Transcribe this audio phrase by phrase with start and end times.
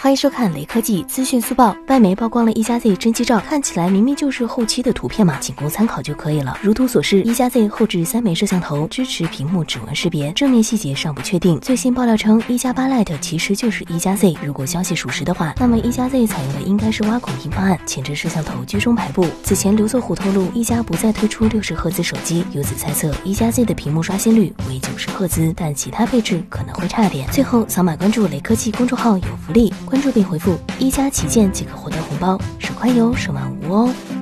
[0.00, 1.76] 欢迎收看雷科技资讯速报。
[1.88, 6.56] 外媒曝光了一加 Z 真机照，看起来明明就是后期的图片嘛，仅供参考就可以了。
[6.62, 11.58] 如图所示，一加 Z 后置三枚摄像头，支持屏幕指纹识别，正面细节尚不确定。
[11.58, 14.36] 最新爆料称，一加八 Lite 其实就是一加 Z。
[14.40, 19.26] 如果消息属实的话，那么一加 Z 采用的应该是挖孔屏方案，前置摄像头居中排布。
[19.42, 27.28] 此前刘作虎透露，一加不再推出六十赫兹手机，由此猜测一加 Z 的屏幕刷新率为九十赫兹，但其他配置可能会差点。
[27.32, 29.74] 最后扫码关注雷科技公众号有福利。
[29.88, 34.17] 关注并回复“一加旗舰”即可获得红包，手快有，手慢无哦。